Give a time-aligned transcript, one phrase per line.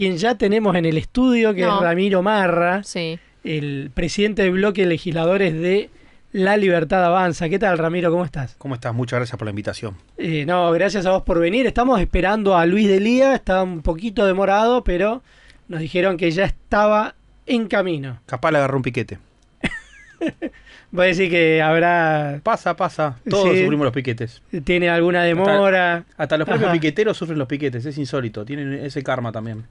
[0.00, 1.76] quien ya tenemos en el estudio, que No.
[1.76, 3.18] es Ramiro Marra, Sí.
[3.44, 5.90] el presidente del bloque de legisladores de
[6.32, 7.50] La Libertad Avanza.
[7.50, 8.10] ¿Qué tal, Ramiro?
[8.10, 8.54] ¿Cómo estás?
[8.56, 8.94] ¿Cómo estás?
[8.94, 9.96] Muchas gracias por la invitación.
[10.16, 11.66] Eh, no, gracias a vos por venir.
[11.66, 15.22] Estamos esperando a Luis Delía, está un poquito demorado, pero
[15.68, 17.14] nos dijeron que ya estaba
[17.46, 18.20] en camino.
[18.24, 19.18] Capaz le agarró un piquete.
[20.92, 23.18] Voy a decir que habrá, Pasa, pasa.
[23.28, 23.60] Todos Sí.
[23.62, 24.40] sufrimos los piquetes.
[24.64, 26.04] tiene alguna demora.
[26.16, 26.72] Hasta los propios Ajá.
[26.72, 27.84] piqueteros sufren los piquetes.
[27.84, 28.44] Es insólito.
[28.46, 29.64] Tienen ese karma también.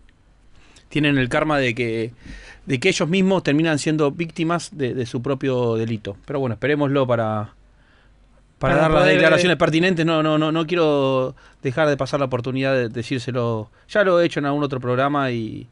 [0.90, 2.12] Tienen el karma de que,
[2.66, 6.18] de que ellos mismos terminan siendo víctimas de, de su propio delito.
[6.26, 7.54] Pero bueno, esperémoslo para,
[8.58, 10.06] para, Para dar las declaraciones pertinentes.
[10.06, 13.70] No, no, no, no quiero dejar de pasar la oportunidad de decírselo.
[13.88, 15.68] Ya lo he hecho en algún otro programa y,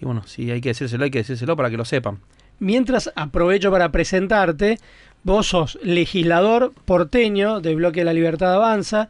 [0.00, 2.18] y bueno, si hay que decírselo, hay que decírselo para que lo sepan.
[2.58, 4.78] Mientras aprovecho para presentarte,
[5.24, 9.08] vos sos legislador porteño del Bloque de la Libertad Avanza,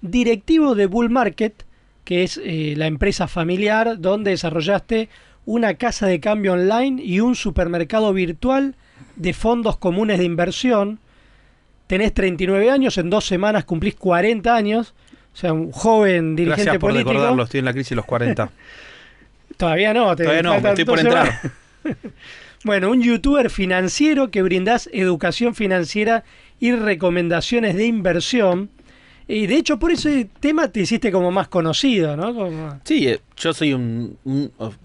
[0.00, 1.65] directivo de Bull Market,
[2.06, 5.10] que es eh, la empresa familiar donde desarrollaste
[5.44, 8.76] una casa de cambio online y un supermercado virtual
[9.16, 11.00] de fondos comunes de inversión.
[11.88, 14.94] Tenés 39 años, en dos semanas cumplís 40 años,
[15.34, 17.10] o sea, un joven dirigente Gracias por político.
[17.10, 17.42] recordarlo.
[17.42, 18.50] Estoy en la crisis de los 40.
[19.56, 21.40] Todavía no, te Todavía no, estoy por entrar.
[22.64, 26.24] Bueno, un youtuber financiero que brindás educación financiera
[26.58, 28.70] y recomendaciones de inversión.
[29.28, 32.32] Y de hecho, por ese tema te hiciste como más conocido, ¿no?
[32.34, 34.16] Como- Sí, eh, yo soy un,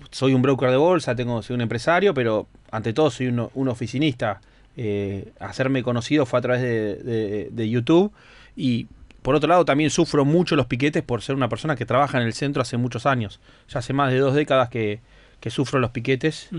[0.10, 3.68] soy un broker de bolsa, tengo, soy un empresario, pero ante todo soy un, un
[3.68, 4.42] oficinista.
[4.78, 8.12] Eh, hacerme conocido fue a través de, de- de YouTube
[8.56, 8.88] y
[9.22, 12.26] por otro lado también sufro mucho los piquetes por ser una persona que trabaja en
[12.26, 13.40] el centro hace muchos años.
[13.70, 15.02] Ya hace más de dos décadas que,
[15.40, 16.50] que sufro los piquetes.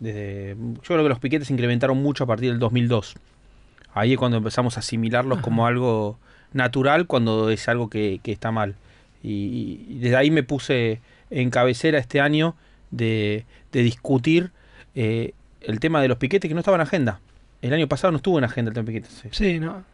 [0.00, 3.16] Desde, yo creo que los piquetes se incrementaron mucho a partir del 2002.
[3.92, 6.18] Ahí es cuando empezamos a asimilarlos como algo
[6.52, 8.74] natural cuando es algo que, que está mal.
[9.22, 12.54] Y, y desde ahí me puse en cabecera este año
[12.90, 14.50] de, de discutir
[14.94, 17.20] eh, el tema de los piquetes que no estaba en agenda.
[17.60, 19.18] El año pasado no estuvo en agenda el tema de piquetes.
[19.22, 19.28] sí.
[19.32, 19.84] Sí, ¿no?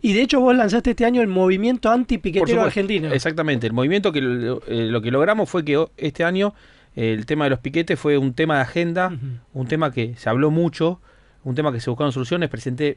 [0.00, 3.12] Y de hecho vos lanzaste este año el movimiento anti-piquetero argentino.
[3.12, 3.66] Exactamente.
[3.66, 6.54] El movimiento que lo, eh, lo que logramos fue que este año
[6.96, 9.12] eh, el tema de los piquetes fue un tema de agenda,
[9.52, 11.00] un tema que se habló mucho,
[11.44, 12.48] un tema que se buscaron soluciones.
[12.48, 12.96] Presenté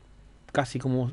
[0.53, 1.11] casi como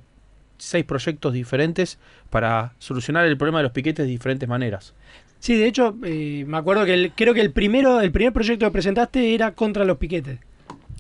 [0.63, 1.99] seis proyectos diferentes
[2.31, 4.95] para solucionar el problema de los piquetes de diferentes maneras.
[5.41, 8.65] Sí, de hecho, eh, me acuerdo que el- creo que el primero, el primer proyecto
[8.67, 10.39] que presentaste era contra los piquetes.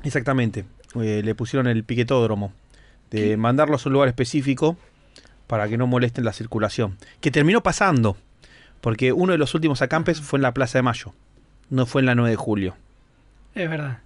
[0.03, 0.65] Exactamente.
[1.01, 2.53] Eh, le pusieron el piquetódromo,
[3.11, 3.37] de ¿Qué?
[3.37, 4.77] mandarlos a un lugar específico
[5.47, 6.97] para que no molesten la circulación.
[7.21, 8.17] Que terminó pasando,
[8.81, 11.13] porque uno de los últimos acampes fue en la Plaza de Mayo,
[11.71, 12.75] no fue en la 9 de julio.
[13.55, 13.99] Es verdad.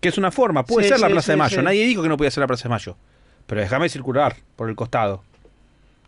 [0.00, 1.62] Que es una forma, puede Sí, ser la sí, Plaza sí, de Mayo.
[1.62, 2.96] Nadie dijo que no podía ser la Plaza de Mayo.
[3.48, 5.24] Pero déjame circular por el costado.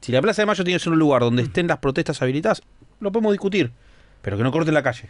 [0.00, 2.62] Si la Plaza de Mayo tiene que ser un lugar donde estén las protestas habilitadas,
[3.00, 3.72] lo podemos discutir.
[4.22, 5.08] Pero que no corten la calle.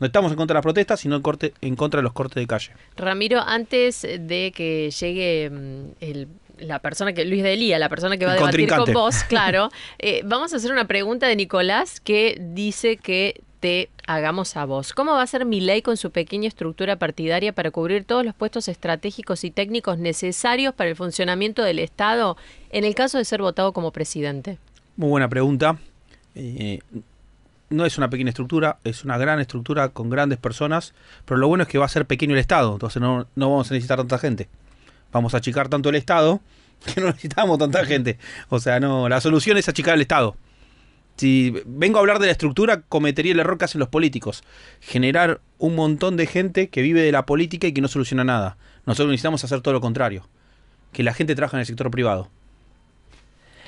[0.00, 2.36] No estamos en contra de las protestas, sino en, corte, en contra de los cortes
[2.40, 2.72] de calle.
[2.96, 6.28] Ramiro, antes de que llegue mm, el-
[6.58, 9.68] la persona que, Luis Delía, la persona que va a debatir con vos, claro,
[9.98, 13.42] eh, vamos a hacer una pregunta de Nicolás que dice que
[14.06, 14.92] hagamos a vos.
[14.92, 18.34] ¿Cómo va a ser mi ley con su pequeña estructura partidaria para cubrir todos los
[18.34, 22.36] puestos estratégicos y técnicos necesarios para el funcionamiento del Estado
[22.70, 24.58] en el caso de ser votado como presidente?
[24.96, 25.78] Muy buena pregunta.
[26.34, 26.80] Eh,
[27.70, 30.94] no es una pequeña estructura, es una gran estructura con grandes personas,
[31.24, 33.70] pero lo bueno es que va a ser pequeño el Estado, entonces no, no vamos
[33.70, 34.48] a necesitar tanta gente.
[35.12, 36.40] Vamos a achicar tanto el Estado
[36.94, 38.18] que no necesitamos tanta gente.
[38.48, 40.36] O sea, no, la solución es achicar el Estado.
[41.16, 44.44] Si vengo a hablar de la estructura, cometería el error que hacen los políticos.
[44.80, 48.58] Generar un montón de gente que vive de la política y que no soluciona nada.
[48.84, 50.28] Nosotros necesitamos hacer todo lo contrario.
[50.92, 52.28] Que la gente trabaje en el sector privado.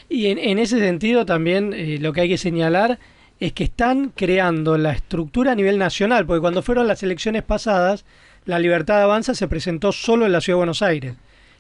[0.08, 2.98] Y en, en ese sentido también eh, lo que hay que señalar
[3.41, 8.04] es que están creando la estructura a nivel nacional, porque cuando fueron las elecciones pasadas,
[8.44, 11.14] la Libertad de Avanza se presentó solo en la Ciudad de Buenos Aires.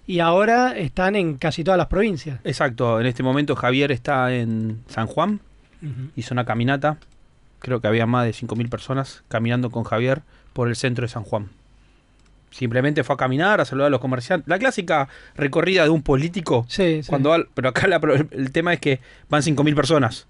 [0.06, 2.40] Y ahora están en casi todas las provincias.
[2.44, 5.40] Exacto, en este momento Javier está en San Juan,
[6.16, 6.98] hizo una caminata,
[7.60, 10.22] creo que había más de 5.000 personas caminando con Javier
[10.52, 11.48] por el centro de San Juan.
[12.50, 14.48] Simplemente fue a caminar, a saludar a los comerciantes.
[14.48, 16.64] La clásica recorrida de un político.
[16.68, 17.08] Sí, sí.
[17.08, 20.26] Cuando va- pero acá la el tema es que van 5.000 personas.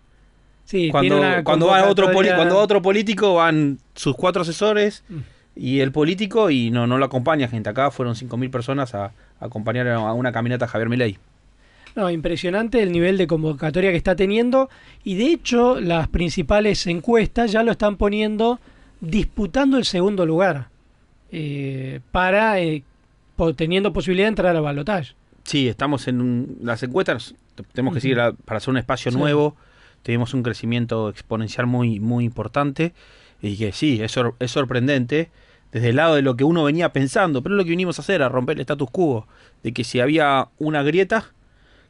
[0.65, 5.03] Sí, Cuando, cuando, va otro poli- convocatoria- cuando va otro político van sus cuatro asesores
[5.09, 5.19] Mm.
[5.56, 7.71] y el político y no, no lo acompaña gente.
[7.71, 11.19] Acá fueron 5.000 personas a, a acompañar a una caminata a Javier Milei.
[11.99, 14.71] No, impresionante el nivel de convocatoria que está teniendo
[15.03, 18.61] y de hecho las principales encuestas ya lo están poniendo
[19.00, 20.69] disputando el segundo lugar
[21.33, 22.85] eh, para eh,
[23.56, 25.15] teniendo posibilidad de entrar al balotaje.
[25.43, 29.11] Sí, estamos en un- las encuestas, te- tenemos que seguir a- para hacer un espacio
[29.11, 29.19] Sí.
[29.19, 29.56] nuevo,
[30.05, 32.93] tenemos un crecimiento exponencial muy, muy importante.
[33.43, 35.31] Y que sí, es, sor- es sorprendente
[35.73, 38.03] desde el lado de lo que uno venía pensando, pero es lo que vinimos a
[38.03, 39.27] hacer, a romper el status quo,
[39.65, 41.33] de que si había una grieta,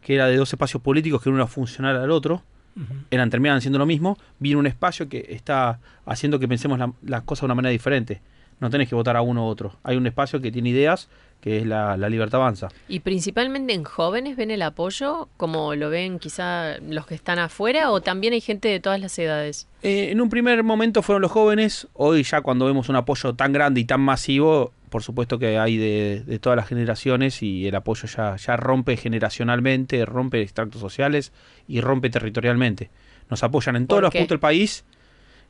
[0.03, 2.43] que era de dos espacios políticos que uno era funcional al otro,
[2.77, 2.95] Ujú.
[3.11, 7.23] eran terminaban siendo lo mismo, viene un espacio que está haciendo que pensemos la- las
[7.23, 8.21] cosas de una manera diferente.
[8.61, 9.77] No tenés que votar a uno u otro.
[9.85, 11.09] Hay un espacio que tiene ideas,
[11.41, 12.69] que es la, la libertad avanza.
[12.89, 17.93] ¿Y principalmente en jóvenes ven el apoyo, como lo ven quizá los que están afuera,
[17.93, 19.69] o también hay gente de todas las edades?
[19.83, 23.53] Eh, en un primer momento fueron los jóvenes, hoy ya cuando vemos un apoyo tan
[23.53, 27.75] grande y tan masivo, por supuesto que hay de, de todas las generaciones y el
[27.75, 31.33] apoyo ya, ya rompe generacionalmente, rompe extractos sociales
[31.67, 32.91] y rompe territorialmente.
[33.31, 34.85] Nos apoyan en todos ¿Por los puntos del país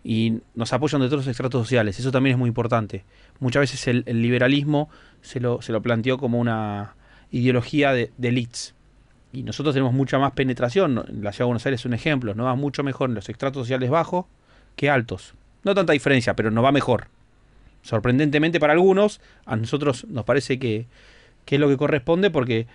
[0.05, 1.99] y nos apoyan de todos los extractos sociales.
[1.99, 3.05] Eso también es muy importante.
[3.41, 4.89] Muchas veces el, el liberalismo
[5.23, 6.95] se lo, se lo planteó como una
[7.31, 8.75] ideología de, de elites.
[9.33, 10.95] Y nosotros tenemos mucha más penetración.
[10.95, 12.35] La ciudad de Buenos Aires es un ejemplo.
[12.35, 14.27] Nos va mucho mejor en los extractos sociales bajos
[14.77, 15.35] que altos.
[15.65, 17.09] No tanta diferencia, pero nos va mejor.
[17.89, 20.87] Sorprendentemente para algunos, a nosotros nos parece que,
[21.47, 22.67] que es lo que corresponde porque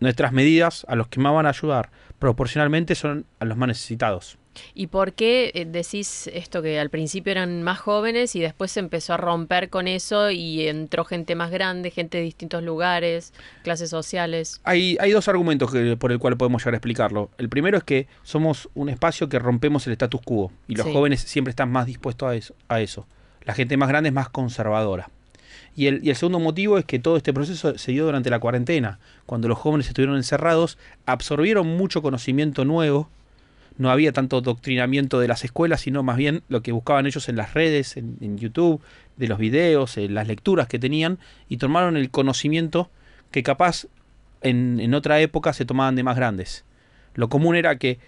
[0.00, 4.36] nuestras medidas a los que más van a ayudar proporcionalmente son a los más necesitados.
[4.74, 8.80] ¿Y por qué eh, decís esto que al principio eran más jóvenes y después se
[8.80, 13.32] empezó a romper con eso y entró gente más grande, gente de distintos lugares,
[13.62, 14.60] clases sociales?
[14.64, 17.30] Hay, hay dos argumentos que- por el cual podemos llegar a explicarlo.
[17.38, 20.92] El primero es que somos un espacio que rompemos el status quo y los Sí.
[20.92, 23.06] jóvenes siempre están más dispuestos a eso, a eso.
[23.44, 25.10] La gente más grande es más conservadora.
[25.76, 29.48] Y el, segundo motivo es que todo este proceso se dio durante la cuarentena, cuando
[29.48, 33.08] los jóvenes estuvieron encerrados, absorbieron mucho conocimiento nuevo,
[33.78, 37.36] no había tanto doctrinamiento de las escuelas, sino más bien lo que buscaban ellos en
[37.36, 38.82] las redes, en, en YouTube,
[39.16, 42.90] de los videos, en las lecturas que tenían, y tomaron el conocimiento
[43.30, 43.86] que capaz
[44.42, 46.64] en, en otra época se tomaban de más grandes.
[47.14, 47.98] Lo común era que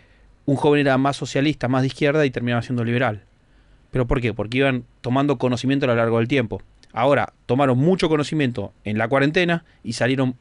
[0.45, 3.25] un joven era más socialista, más de izquierda y terminaba siendo liberal.
[3.93, 4.35] ¿Pero por qué?
[4.35, 6.61] Porque iban tomando conocimiento a lo largo del tiempo.
[6.93, 10.35] Ahora tomaron mucho conocimiento en la cuarentena y salieron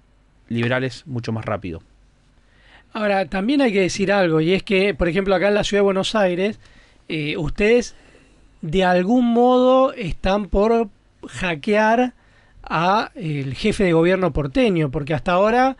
[0.49, 1.83] liberales mucho más rápido.
[2.93, 5.79] Ahora, también hay que decir algo, y es que, por ejemplo, acá en la ciudad
[5.79, 6.59] de Buenos Aires,
[7.07, 7.95] eh, ustedes
[8.61, 10.89] de algún modo están por
[11.27, 12.13] hackear
[12.63, 15.77] a el jefe de gobierno porteño, porque hasta ahora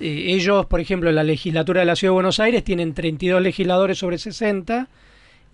[0.00, 3.42] eh, ellos, por ejemplo, en la legislatura de la ciudad de Buenos Aires tienen 32
[3.42, 4.88] legisladores sobre 60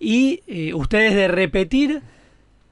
[0.03, 2.01] y eh, ustedes de repetir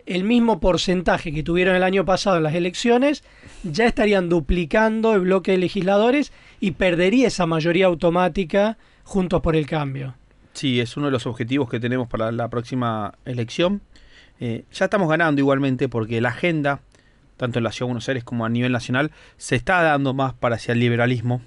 [0.06, 3.24] el mismo porcentaje que tuvieron el año pasado en las elecciones,
[3.63, 9.66] ya estarían duplicando el bloque de legisladores y perdería esa mayoría automática juntos por el
[9.66, 10.16] cambio.
[10.54, 13.81] Sí, es uno de los objetivos que tenemos para la próxima elección.
[14.42, 16.81] Eh, ya estamos ganando igualmente porque la agenda,
[17.38, 20.33] tanto en la Ciudad de Buenos Aires como a nivel nacional, se está dando más
[20.33, 21.42] para hacia el liberalismo.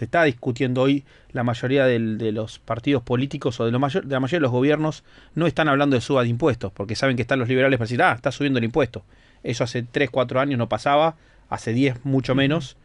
[0.00, 4.06] Se está discutiendo hoy la mayoría del- de los partidos políticos o de, lo mayor-
[4.06, 5.04] de la mayoría de los gobiernos
[5.34, 8.02] no están hablando de suba de impuestos porque saben que están los liberales para decir,
[8.02, 9.02] ah, está subiendo el impuesto.
[9.42, 11.16] Eso hace 3, 4 años no pasaba,
[11.50, 12.78] hace 10 mucho menos.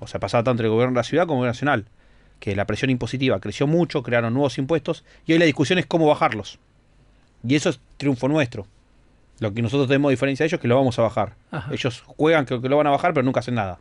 [0.00, 1.84] O sea, pasaba tanto el gobierno de la ciudad como el gobierno nacional
[2.40, 6.06] que la presión impositiva creció mucho, crearon nuevos impuestos y hoy la discusión es cómo
[6.06, 6.58] bajarlos.
[7.46, 8.66] Y eso es triunfo nuestro.
[9.40, 11.34] Lo que nosotros tenemos diferencia de ellos es que lo vamos a bajar.
[11.50, 11.70] Ajá.
[11.70, 13.78] Ellos juegan que lo van a bajar, pero nunca hacen nada.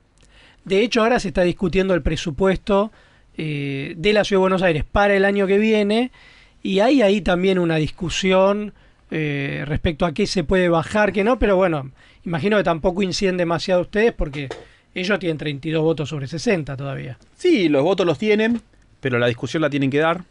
[0.66, 2.92] De hecho, ahora se está discutiendo el presupuesto
[3.38, 6.12] eh, de la Ciudad de Buenos Aires para el año que viene
[6.64, 8.74] y hay ahí también una discusión
[9.10, 11.92] eh, respecto a qué se puede bajar, qué no, pero bueno,
[12.24, 14.50] imagino que tampoco inciden demasiado ustedes porque
[14.94, 17.18] ellos tienen 32 votos sobre 60 todavía.
[17.36, 18.62] Sí, los votos los tienen,
[19.00, 20.24] pero la discusión la tienen que dar.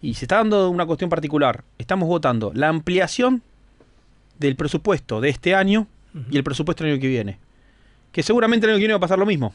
[0.00, 1.64] Y se está dando una cuestión particular.
[1.78, 3.42] Estamos votando la ampliación
[4.38, 5.86] del presupuesto de este año
[6.30, 7.38] y el presupuesto del año que viene.
[8.12, 9.54] Que seguramente el año que viene va a pasar lo mismo.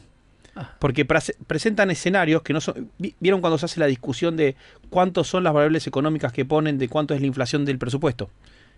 [0.56, 0.72] Ah.
[0.78, 2.90] Porque prese- presentan escenarios que no son...
[2.98, 4.54] vi- ¿Vieron cuando se hace la discusión de
[4.90, 8.30] cuántos son las variables económicas que ponen, de cuánto es la inflación del presupuesto?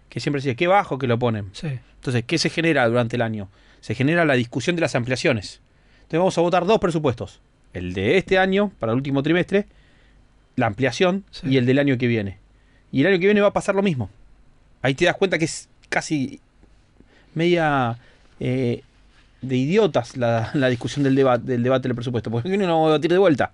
[0.09, 1.51] Que siempre se dice, qué bajo que lo ponen.
[1.53, 1.67] Sí.
[1.97, 3.49] Entonces, ¿qué se genera durante el año?
[3.81, 5.61] Se genera la discusión de las ampliaciones.
[5.99, 7.41] Entonces vamos a votar dos presupuestos.
[7.75, 9.67] El de este año, para el último trimestre,
[10.55, 11.49] la ampliación, Sí.
[11.49, 12.39] y el del año que viene.
[12.93, 14.09] Y el año que viene va a pasar lo mismo.
[14.81, 16.41] Ahí te das cuenta que es casi
[17.35, 17.99] media
[18.41, 18.83] eh,
[19.43, 22.31] de idiotas la, la discusión del, debate del debate del presupuesto.
[22.31, 23.53] Porque no vamos a debatir de vuelta.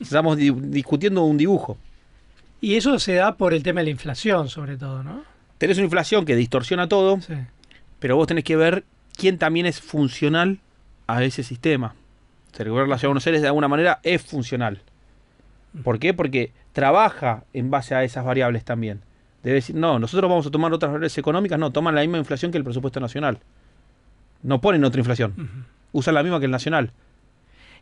[0.00, 1.76] Estamos di- discutiendo un dibujo.
[2.60, 5.22] Y eso se da por el tema de la inflación, sobre todo, ¿no?
[5.58, 7.34] Tenés una inflación que distorsiona todo, Sí.
[7.98, 8.84] pero vos tenés que ver
[9.16, 10.58] quién también es funcional
[11.06, 11.94] a ese sistema.
[12.52, 14.80] O sea, el gobierno de la Ciudad de Buenos Aires de alguna manera es funcional.
[15.82, 16.14] ¿Por qué?
[16.14, 19.00] Porque trabaja en base a esas variables también.
[19.42, 22.50] Debe decir, no, nosotros vamos a tomar otras variables económicas, no, toman la misma inflación
[22.50, 23.38] que el presupuesto nacional.
[24.44, 26.92] No ponen otra inflación, usan la misma que el nacional.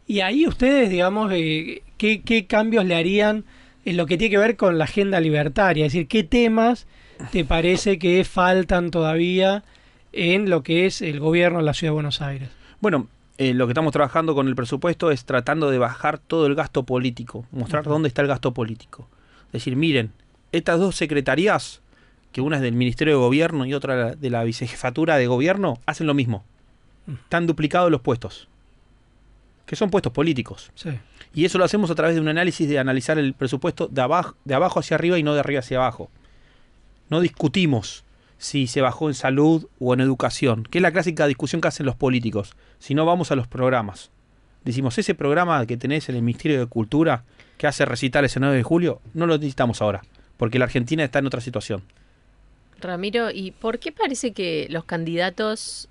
[0.06, 3.44] Y ahí ustedes, digamos, eh, ¿qué, qué cambios le harían
[3.84, 5.84] en lo que tiene que ver con la agenda libertaria?
[5.84, 6.86] Es decir, ¿qué temas
[7.30, 9.64] te parece que faltan todavía
[10.12, 12.48] en lo que es el gobierno de la Ciudad de Buenos Aires?
[12.80, 16.54] Bueno, eh, lo que estamos trabajando con el presupuesto es tratando de bajar todo el
[16.54, 19.08] gasto político, mostrar dónde está el gasto político.
[19.46, 20.12] Es decir, miren,
[20.52, 21.80] estas dos secretarías,
[22.32, 26.06] que una es del Ministerio de Gobierno y otra de la Vicejefatura de Gobierno, hacen
[26.06, 26.44] lo mismo.
[27.06, 28.48] Están duplicados los puestos,
[29.66, 30.70] que son puestos políticos.
[30.74, 30.90] Sí.
[31.34, 34.36] Y eso lo hacemos a través de un análisis de analizar el presupuesto de abajo,
[34.44, 36.10] de abajo hacia arriba y no de arriba hacia abajo.
[37.08, 38.04] No discutimos
[38.38, 41.86] si se bajó en salud o en educación, que es la clásica discusión que hacen
[41.86, 44.10] los políticos, si no vamos a los programas.
[44.64, 47.24] Decimos, ese programa que tenés en el Ministerio de Cultura,
[47.56, 50.02] que hace recitales el 9 de julio, no lo necesitamos ahora,
[50.36, 51.82] porque la Argentina está en otra situación.
[52.80, 55.88] Ramiro, ¿y por qué parece que los candidatos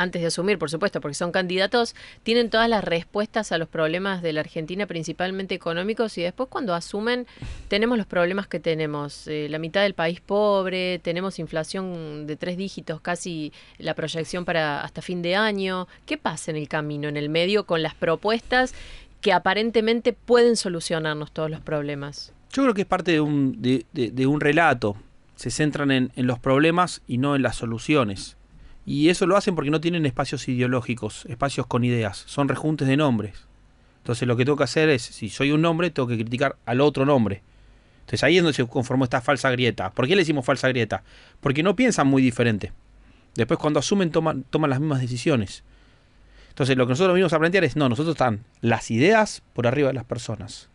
[0.00, 4.22] antes de asumir, por supuesto, porque son candidatos, tienen todas las respuestas a los problemas
[4.22, 7.26] de la Argentina, principalmente económicos, y después cuando asumen
[7.68, 9.26] tenemos los problemas que tenemos.
[9.26, 14.82] Eh, la mitad del país pobre, tenemos inflación de tres dígitos, casi la proyección para
[14.82, 15.86] hasta fin de año.
[16.06, 18.74] ¿Qué pasa en el camino, en el medio, con las propuestas
[19.20, 22.32] que aparentemente pueden solucionarnos todos los problemas?
[22.52, 24.96] Yo creo que es parte de un, de, de, un relato.
[25.36, 28.36] Se centran en, en los problemas y no en las soluciones.
[28.90, 32.96] Y eso lo hacen porque no tienen espacios ideológicos, espacios con ideas, son rejuntes de
[32.96, 33.46] nombres.
[33.98, 36.80] Entonces lo que tengo que hacer es, si soy un nombre, tengo que criticar al
[36.80, 37.40] otro nombre.
[38.00, 39.90] Entonces ahí es donde se conformó esta falsa grieta.
[39.92, 41.04] ¿Por qué le decimos falsa grieta?
[41.38, 42.72] Porque no piensan muy diferente.
[43.36, 45.62] Después cuando asumen toman, toman las mismas decisiones.
[46.48, 49.86] Entonces lo que nosotros venimos a plantear es, no, nosotros están las ideas por arriba
[49.86, 50.68] de las personas.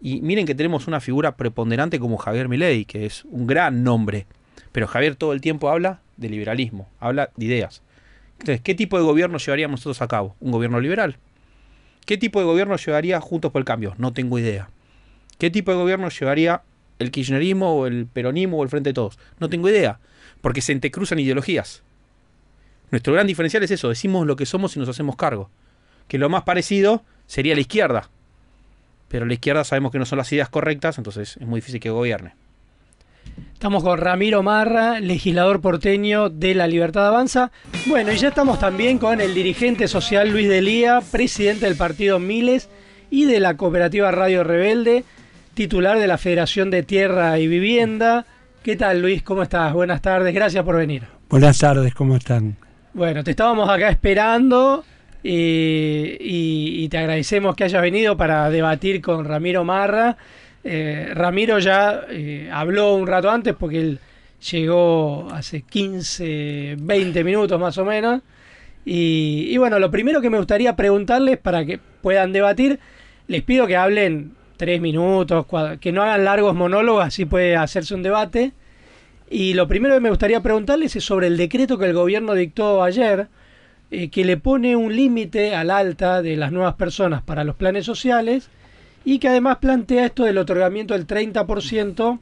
[0.00, 4.26] Y miren que tenemos una figura preponderante como Javier Milei, que es un gran nombre.
[4.72, 7.82] Pero Javier todo el tiempo habla de liberalismo, habla de ideas.
[8.38, 10.36] Entonces, ¿qué tipo de gobierno llevaríamos nosotros a cabo?
[10.40, 11.18] ¿Un gobierno liberal?
[12.04, 13.94] ¿Qué tipo de gobierno llevaría Juntos por el Cambio?
[13.98, 14.70] No tengo idea.
[15.38, 16.62] ¿Qué tipo de gobierno llevaría
[16.98, 19.18] el kirchnerismo o el peronismo o el Frente de Todos?
[19.38, 19.98] No tengo idea,
[20.40, 21.82] porque se entrecruzan ideologías.
[22.90, 25.50] Nuestro gran diferencial es eso, decimos lo que somos y nos hacemos cargo.
[26.08, 28.08] Que lo más parecido sería la izquierda.
[29.08, 31.90] Pero la izquierda sabemos que no son las ideas correctas, entonces es muy difícil que
[31.90, 32.34] gobierne.
[33.56, 37.50] Estamos con Ramiro Marra, legislador porteño de La Libertad Avanza.
[37.86, 42.68] Bueno, y ya estamos también con el dirigente social Luis Delía, presidente del partido Miles
[43.10, 45.04] y de la cooperativa Radio Rebelde,
[45.54, 48.26] titular de la Federación de Tierra y Vivienda.
[48.62, 49.22] ¿Qué tal Luis?
[49.22, 49.72] ¿Cómo estás?
[49.72, 51.04] Buenas tardes, gracias por venir.
[51.30, 52.56] Buenas tardes, ¿cómo están?
[52.92, 54.84] Bueno, te estábamos acá esperando
[55.24, 60.16] eh, y, y te agradecemos que hayas venido para debatir con Ramiro Marra.
[60.68, 64.00] Eh, Ramiro ya eh, habló un rato antes porque él
[64.50, 68.20] llegó hace 15, 20 minutos más o menos.
[68.84, 72.80] Y, bueno, lo primero que me gustaría preguntarles para que puedan debatir,
[73.28, 75.46] les pido que hablen tres minutos,
[75.80, 78.52] que no hagan largos monólogos, así puede hacerse un debate.
[79.30, 82.82] Y lo primero que me gustaría preguntarles es sobre el decreto que el gobierno dictó
[82.82, 83.28] ayer,
[83.92, 87.84] eh, que le pone un límite al alta de las nuevas personas para los planes
[87.84, 88.50] sociales
[89.06, 92.18] y que además plantea esto del otorgamiento del 30%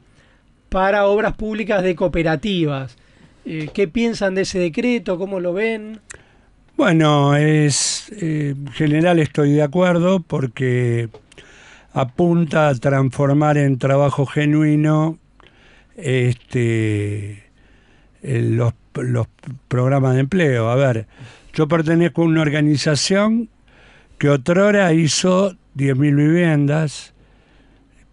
[0.69, 2.95] para obras públicas de cooperativas.
[3.43, 5.17] Eh, ¿Qué piensan de ese decreto?
[5.17, 5.99] ¿Cómo lo ven?
[6.77, 11.09] Bueno, es eh, en general estoy de acuerdo porque
[11.91, 15.17] apunta a transformar en trabajo genuino
[15.97, 17.45] este
[18.21, 19.25] los, los
[19.67, 20.69] programas de empleo.
[20.69, 21.07] A ver,
[21.51, 23.49] yo pertenezco a una organización
[24.19, 27.13] que otrora hizo 10.000 viviendas,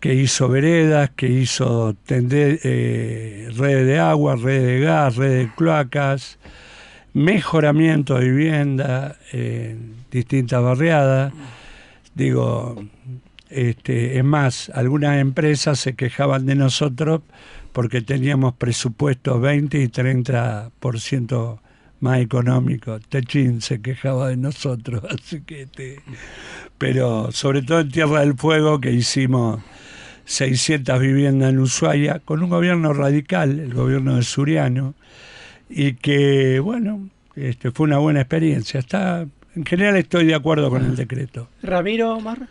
[0.00, 6.38] que hizo veredas, que hizo eh, redes de agua, redes de gas, redes de cloacas,
[7.12, 11.32] mejoramiento de vivienda en distintas barriadas.
[12.14, 12.82] Digo,
[13.48, 17.20] este, es más, algunas empresas se quejaban de nosotros
[17.72, 21.60] porque teníamos presupuestos 20 y 30%
[22.02, 22.98] más económico.
[23.00, 26.00] Techín se quejaba de nosotros, así que este,
[26.76, 29.62] pero sobre todo en Tierra del Fuego que hicimos
[30.24, 34.94] 600 viviendas en Ushuaia con un gobierno radical, el gobierno de Suriano,
[35.70, 38.80] y que bueno, este fue una buena experiencia.
[38.80, 41.48] Está en general estoy de acuerdo con el decreto.
[41.62, 42.48] Ramiro Mar.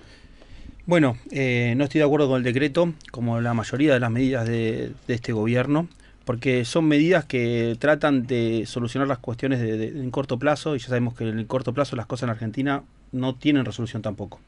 [0.85, 4.47] Bueno, eh, no estoy de acuerdo con el decreto, como la mayoría de las medidas
[4.47, 5.87] de este gobierno
[6.31, 10.87] porque son medidas que tratan de solucionar las cuestiones de, en corto plazo y ya
[10.87, 14.39] sabemos que en el corto plazo las cosas en Argentina no tienen resolución tampoco.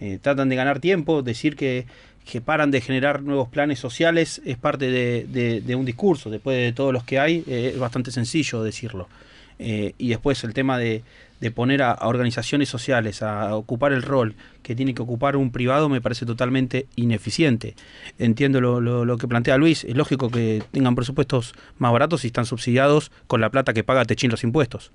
[0.00, 1.86] Eh, tratan de ganar tiempo, decir que,
[2.24, 6.92] que, paran de generar nuevos planes sociales es parte de, un discurso, después de todos
[6.92, 9.08] los que hay eh, es bastante sencillo decirlo.
[9.60, 11.04] Eh, y después el tema de,
[11.42, 15.50] de poner a, a organizaciones sociales a ocupar el rol que tiene que ocupar un
[15.50, 17.74] privado me parece totalmente ineficiente.
[18.18, 22.28] Entiendo lo, lo- lo que plantea Luis, es lógico que tengan presupuestos más baratos y
[22.28, 24.92] están subsidiados con la plata que paga Techín los impuestos.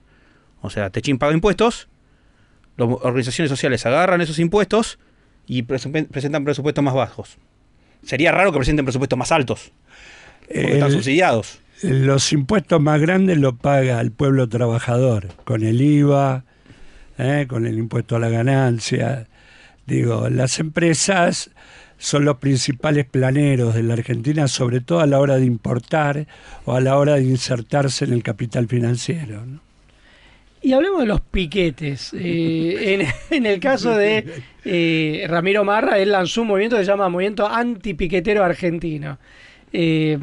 [0.62, 1.90] O sea, Techín paga impuestos,
[2.78, 5.00] las organizaciones sociales agarran esos impuestos
[5.48, 7.38] y presentan presupuestos más bajos.
[8.04, 9.74] Sería raro que presenten presupuestos más altos,
[10.48, 11.60] porque están El- subsidiados.
[11.82, 16.44] Los impuestos más grandes los paga el pueblo trabajador, con el IVA,
[17.18, 17.46] ¿eh?
[17.48, 19.28] con el impuesto a la ganancia.
[19.86, 21.52] Digo, las empresas
[21.98, 26.28] son los principales planeros de la Argentina, sobre todo a la hora de importar
[26.66, 29.46] o a la hora de insertarse en el capital financiero.
[29.46, 29.60] ¿no?
[30.62, 32.14] Y hablemos de los piquetes.
[32.14, 36.92] Eh, en, en el caso de eh, Ramiro Marra, él lanzó un movimiento que se
[36.92, 39.18] llama Movimiento Antipiquetero Argentino.
[39.72, 40.18] Eh,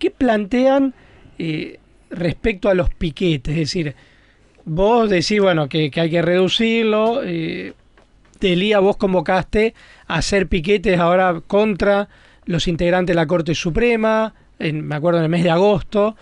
[0.00, 0.94] ¿Qué plantean
[1.38, 1.78] eh,
[2.10, 3.52] respecto a los piquetes?
[3.52, 3.94] Es decir,
[4.64, 7.20] vos decís, bueno, que, hay que reducirlo.
[7.22, 7.74] Eh,
[8.80, 9.74] vos convocaste
[10.06, 12.08] a hacer piquetes ahora contra
[12.46, 16.16] los integrantes de la Corte Suprema, me acuerdo en el mes de agosto.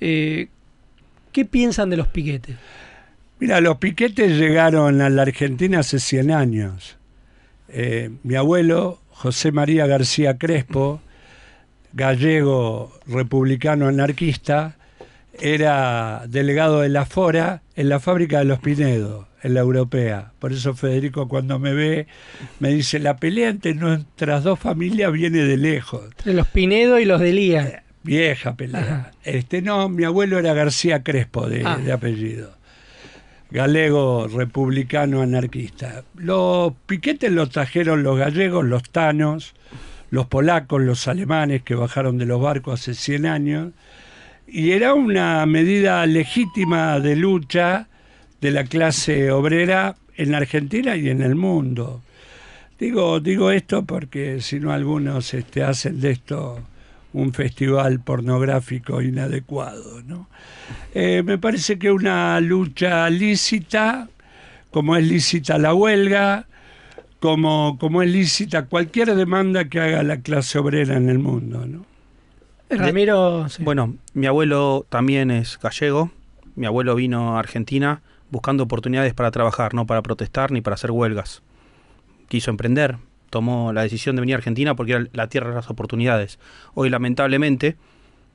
[0.00, 0.46] Eh,
[1.32, 2.56] ¿Qué piensan de los piquetes?
[3.40, 6.96] Mira, los piquetes llegaron a la Argentina hace 100 años.
[7.68, 11.00] Eh, mi abuelo, José María García Crespo,
[11.94, 14.76] gallego republicano anarquista,
[15.40, 20.32] era delegado de la Fora en la fábrica de los Pinedo, en la europea.
[20.38, 22.06] Por eso Federico cuando me ve
[22.60, 26.04] me dice, la pelea entre nuestras dos familias viene de lejos.
[26.18, 27.82] Entre los Pinedo y los Delía.
[28.02, 28.80] Vieja pelea.
[28.80, 29.10] Ajá.
[29.24, 31.78] Este no, mi abuelo era García Crespo de, Ah.
[31.78, 32.52] de apellido.
[33.50, 36.02] Galego republicano anarquista.
[36.16, 39.54] Los piquetes los trajeron los gallegos, los tanos,
[40.14, 43.72] los polacos, los alemanes que bajaron de los barcos hace 100 años.
[44.46, 47.88] Y era una medida legítima de lucha
[48.40, 52.00] de la clase obrera en la Argentina y en el mundo.
[52.78, 56.60] Digo, digo esto porque si no algunos este, hacen de esto
[57.12, 60.00] un festival pornográfico inadecuado.
[60.02, 60.28] ¿no?
[60.94, 64.08] Eh, me parece que una lucha lícita,
[64.70, 66.46] como es lícita la huelga,
[67.24, 71.64] como, como es lícita cualquier demanda que haga la clase obrera en el mundo.
[71.64, 71.86] ¿no?
[72.68, 73.64] Ramiro, sí.
[73.64, 76.10] Bueno, mi abuelo también es gallego.
[76.54, 80.90] Mi abuelo vino a Argentina buscando oportunidades para trabajar, no para protestar ni para hacer
[80.90, 81.40] huelgas.
[82.28, 82.98] Quiso emprender,
[83.30, 86.38] tomó la decisión de venir a Argentina porque era la tierra de las oportunidades.
[86.74, 87.78] Hoy, lamentablemente,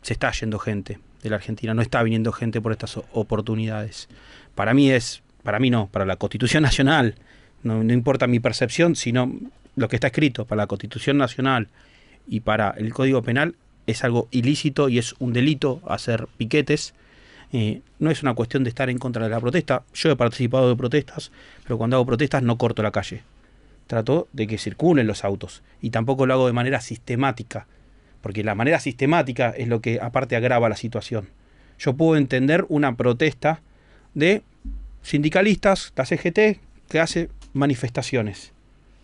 [0.02, 4.10] se está yendo gente de la Argentina, no está viniendo gente por estas oportunidades.
[4.56, 7.14] Para mí es, para mí no, para la Constitución Nacional,
[7.64, 9.34] no, importa mi percepción, sino
[9.76, 11.68] lo que está escrito, para la Constitución Nacional
[12.28, 13.56] y para el Código Penal
[13.88, 16.94] es algo ilícito y es un delito hacer piquetes.
[17.52, 19.84] Eh, no es una cuestión de estar en contra de la protesta.
[19.94, 21.32] Yo he participado de protestas,
[21.64, 23.24] pero cuando hago protestas no corto la calle.
[23.88, 27.66] Trato de que circulen los autos y tampoco lo hago de manera sistemática,
[28.22, 31.30] porque la manera sistemática es lo que aparte agrava la situación.
[31.80, 33.62] Yo puedo entender una protesta
[34.14, 34.44] de
[35.02, 38.52] sindicalistas, la CGT, que hace manifestaciones,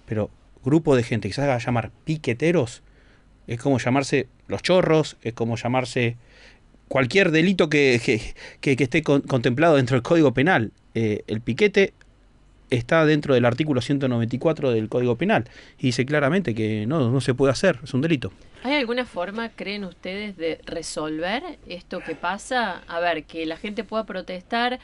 [0.08, 0.30] pero
[0.64, 2.82] grupo de gente que se haga llamar piqueteros
[3.48, 6.18] es como llamarse los chorros, es como llamarse
[6.88, 10.72] cualquier delito que, que- que- esté con- contemplado dentro del Código Penal.
[10.96, 11.94] Eh, el piquete
[12.72, 15.46] está dentro del artículo 194 del Código Penal
[15.78, 18.32] y dice claramente que no, no se puede hacer, es un delito.
[18.64, 22.82] ¿Hay alguna forma, creen ustedes, de resolver esto que pasa?
[22.88, 24.80] A ver, que la gente pueda protestar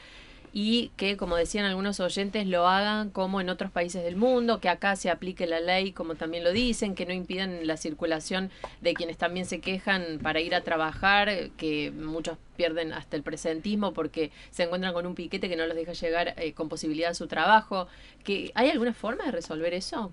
[0.52, 4.68] y que, como decían algunos oyentes, lo hagan como en otros países del mundo, que
[4.68, 8.50] acá se aplique la ley como también lo dicen, que no impidan la circulación
[8.82, 13.92] de quienes también se quejan para ir a trabajar, que muchos pierden hasta el presentismo
[13.94, 17.14] porque se encuentran con un piquete que no los deja llegar eh, con posibilidad a
[17.14, 17.88] su trabajo.
[18.22, 20.12] que ¿Hay alguna forma de resolver eso?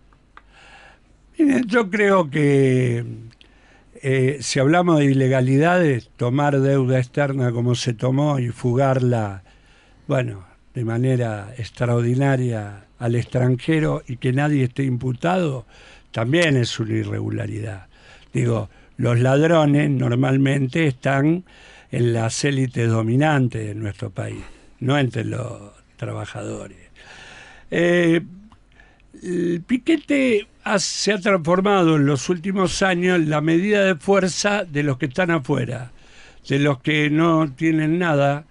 [1.37, 3.03] Miren, yo creo que
[4.01, 9.43] eh, si hablamos de ilegalidades, tomar deuda externa como se tomó y fugarla,
[10.09, 10.43] bueno,
[10.73, 15.67] de manera extraordinaria al extranjero y que nadie esté imputado,
[16.09, 17.85] también es una irregularidad.
[18.33, 21.43] Digo, los ladrones normalmente están
[21.91, 24.41] en las élites dominantes de nuestro país,
[24.79, 26.89] no entre los trabajadores.
[27.69, 28.19] Eh,
[29.21, 30.47] el piquete
[30.79, 35.05] se ha transformado en los últimos años en la medida de fuerza de los que
[35.05, 35.91] están afuera,
[36.47, 38.47] de los que no tienen nada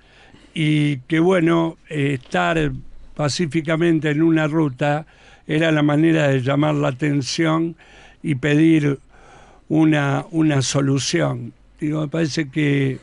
[0.55, 2.73] y que bueno, estar
[3.15, 5.07] pacíficamente en una ruta
[5.47, 7.77] era la manera de llamar la atención
[8.23, 8.99] y pedir
[9.69, 11.53] una, una solución.
[11.81, 12.99] Digo, me parece que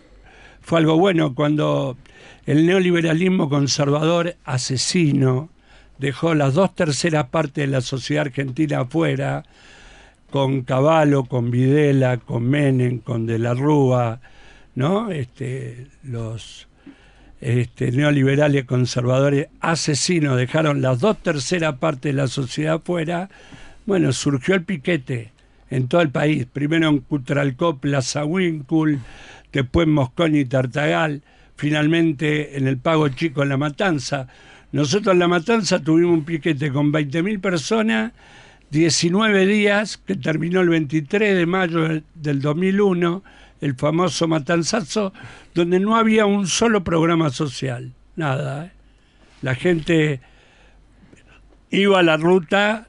[0.62, 1.98] fue algo bueno cuando
[2.46, 5.50] el neoliberalismo conservador asesino
[5.98, 9.44] dejó las dos terceras partes de la sociedad argentina afuera,
[10.30, 14.20] con Caballo, con Videla, con Menem, con De la Rúa,
[14.76, 15.10] ¿no?
[15.12, 16.68] Este, los
[17.42, 23.30] este, neoliberales conservadores asesinos dejaron las dos terceras partes de la sociedad afuera,
[23.86, 25.32] bueno, surgió el piquete
[25.70, 29.00] en todo el país, primero en Cutralcó, Plaza Wincul,
[29.52, 31.22] después en Moscón y Tartagal,
[31.56, 34.28] finalmente en el Pago Chico en La Matanza.
[34.72, 38.12] Nosotros en La Matanza tuvimos un piquete con 20.000 personas,
[38.72, 43.24] 19 días, que terminó el 23 de mayo del 2001,
[43.62, 45.14] el famoso Matanzazo,
[45.54, 48.66] donde no había un solo programa social, nada.
[48.66, 48.72] ¿eh?
[49.42, 50.22] La gente
[51.70, 52.88] iba a la ruta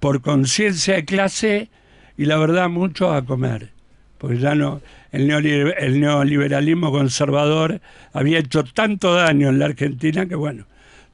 [0.00, 1.70] por conciencia de clase
[2.16, 3.70] y la verdad mucho a comer,
[4.18, 4.80] porque ya no
[5.12, 7.80] el, neoliberalismo conservador
[8.12, 10.66] había hecho tanto daño en la Argentina que bueno,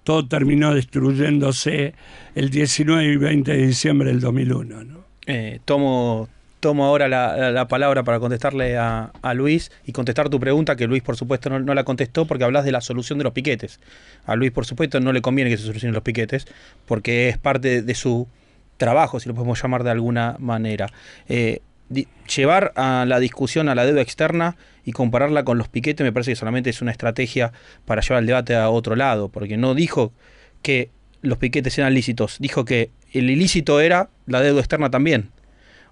[0.03, 1.95] todo terminó destruyéndose
[2.35, 4.85] el 19 y 20 de diciembre del 2001.
[4.85, 5.05] ¿no?
[5.27, 6.29] Eh, tomo,
[6.65, 11.15] tomo ahora la, palabra para contestarle a, Luis y contestar tu pregunta, que Luis por
[11.15, 13.81] supuesto no, la contestó porque hablas de la solución de los piquetes.
[14.25, 16.47] A Luis por supuesto no le conviene que se solucionen los piquetes
[16.87, 18.29] porque es parte de su
[18.79, 20.91] trabajo, si lo podemos llamar de alguna manera.
[21.29, 21.61] Eh,
[22.35, 26.31] llevar a la discusión a la deuda externa y compararla con los piquetes me parece
[26.31, 27.53] que solamente es una estrategia
[27.85, 30.15] para llevar el debate a otro lado, porque no dijo
[30.63, 30.89] que
[31.21, 35.34] los piquetes eran lícitos, dijo que el ilícito era la deuda externa también.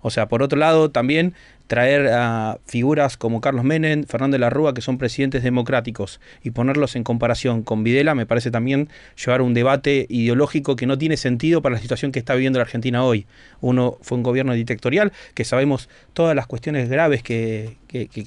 [0.02, 1.34] O sea, por otro lado, también
[1.68, 6.50] traer a figuras como Carlos Menem, Fernando de la Rúa, que son presidentes democráticos, y
[6.50, 11.16] ponerlos en comparación con Videla, me parece también llevar un debate ideológico que no tiene
[11.16, 13.26] sentido para la situación que está viviendo la Argentina hoy.
[13.62, 17.78] Uno fue un gobierno dictatorial, que sabemos todas las cuestiones graves que,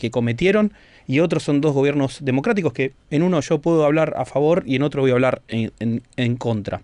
[0.09, 0.73] cometieron,
[1.05, 4.77] y otros son dos gobiernos democráticos que en uno yo puedo hablar a favor y
[4.77, 6.81] en otro voy a hablar en, contra.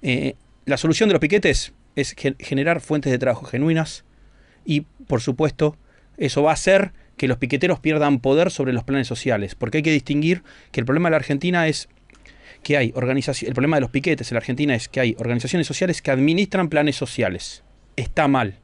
[0.00, 4.04] Eh, la solución de los piquetes es generar fuentes de trabajo genuinas,
[4.64, 5.76] y, por supuesto,
[6.16, 9.82] eso va a hacer que los piqueteros pierdan poder sobre los planes sociales, porque hay
[9.82, 10.42] que distinguir
[10.72, 11.88] que el problema de la Argentina es
[12.62, 15.66] que hay organización, el problema de los piquetes en la Argentina es que hay organizaciones
[15.66, 17.62] sociales que administran planes sociales.
[17.96, 18.54] Está mal.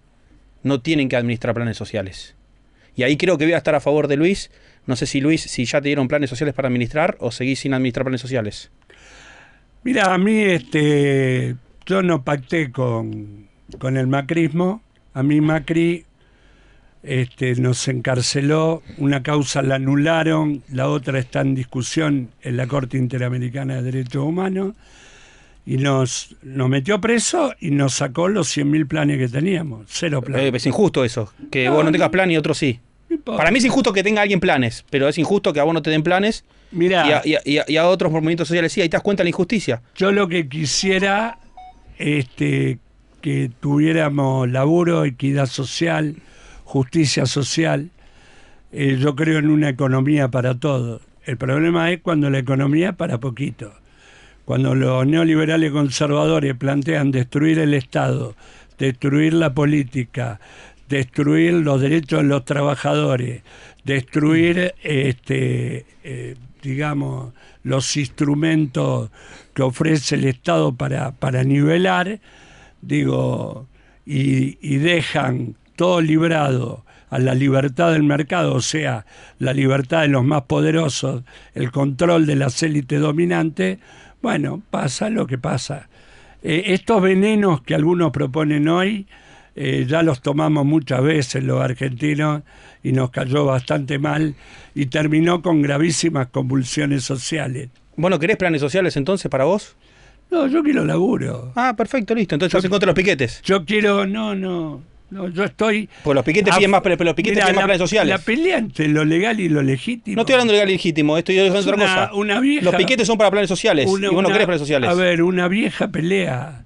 [0.62, 2.34] No tienen que administrar planes sociales.
[2.94, 4.50] Y ahí creo que voy a estar a favor de Luis.
[4.86, 7.74] No sé si Luis, si ya te dieron planes sociales para administrar o seguís sin
[7.74, 8.70] administrar planes sociales.
[9.84, 14.82] Mira, a mí este yo no pacté con, con el macrismo
[15.16, 16.04] a mí Macri
[17.02, 22.98] este, nos encarceló, una causa la anularon, la otra está en discusión en la Corte
[22.98, 24.74] Interamericana de Derechos Humanos,
[25.64, 30.52] y nos, nos metió preso y nos sacó los 100.000 planes que teníamos, cero planes.
[30.52, 32.78] Eh, es injusto eso, que vos no tengas plan y otros sí.
[33.24, 35.80] Para mí es injusto que tenga alguien planes, pero es injusto que a vos no
[35.80, 39.26] te den planes Mirá, y, a, otros movimientos sociales sí, ahí te das cuenta de
[39.26, 39.80] la injusticia.
[39.94, 41.38] Yo lo que quisiera
[41.96, 42.80] este,
[43.26, 46.14] que tuviéramos laburo, equidad social,
[46.62, 47.90] justicia social.
[48.70, 51.02] Eh, yo creo en una economía para todos.
[51.24, 53.72] El problema es cuando la economía para poquito.
[54.44, 58.36] Cuando los neoliberales conservadores plantean destruir el Estado,
[58.78, 60.38] destruir la política,
[60.88, 63.42] destruir los derechos de los trabajadores,
[63.82, 67.32] destruir, este, eh, digamos,
[67.64, 69.10] los instrumentos
[69.52, 72.20] que ofrece el Estado para, para nivelar,
[72.86, 73.66] digo,
[74.04, 79.06] y, dejan todo librado a la libertad del mercado, o sea,
[79.38, 81.22] la libertad de los más poderosos,
[81.54, 83.78] el control de las élites dominantes,
[84.22, 85.88] bueno, pasa lo que pasa.
[86.42, 89.06] Eh, estos venenos que algunos proponen hoy,
[89.54, 92.42] eh, ya los tomamos muchas veces los argentinos
[92.82, 94.34] y nos cayó bastante mal
[94.74, 97.70] y terminó con gravísimas convulsiones sociales.
[97.96, 99.76] Bueno, ¿querés planes sociales entonces para vos?
[100.30, 101.52] No, yo quiero laburo.
[101.54, 102.34] Ah, perfecto, listo.
[102.34, 103.40] Entonces yo, vas en contra de los piquetes.
[103.42, 104.82] Yo quiero, no, no.
[105.08, 105.88] No, yo estoy.
[106.02, 108.10] Pues los piquetes piden más, pero los piquetes piden más planes sociales.
[108.10, 110.16] La pelea entre lo legal y lo legítimo.
[110.16, 112.10] No estoy hablando de legal y legítimo, estoy diciendo otra cosa.
[112.14, 113.86] Una vieja, los piquetes son para planes sociales.
[113.86, 114.90] y vos no querés planes sociales.
[114.90, 116.64] A ver, una vieja pelea.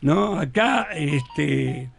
[0.00, 0.38] ¿No?
[0.38, 1.90] Acá, este.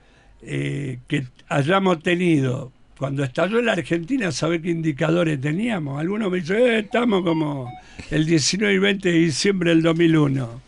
[0.42, 2.72] Eh, que hayamos tenido.
[2.98, 6.00] Cuando estalló la Argentina, ¿sabe qué indicadores teníamos?
[6.00, 7.72] Algunos me dicen, eh, estamos como
[8.10, 10.67] el 19 y 20 de diciembre del 2001